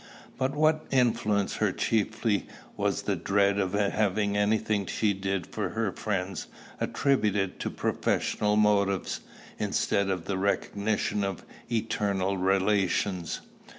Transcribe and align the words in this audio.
But 0.35 0.55
what 0.55 0.87
influenced 0.89 1.57
her 1.57 1.71
chiefly 1.71 2.47
was 2.75 3.03
the 3.03 3.15
dread 3.15 3.59
of 3.59 3.73
having 3.73 4.35
anything 4.35 4.87
she 4.87 5.13
did 5.13 5.45
for 5.45 5.69
her 5.69 5.91
friends 5.91 6.47
attributed 6.79 7.59
to 7.59 7.69
professional 7.69 8.55
motives, 8.55 9.19
instead 9.59 10.09
of 10.09 10.25
the 10.25 10.39
recognition 10.39 11.23
of 11.23 11.45
eternal 11.71 12.35
relations. 12.39 13.41